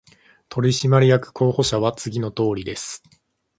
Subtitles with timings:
[0.49, 3.03] 取締役候補者は次のとおりです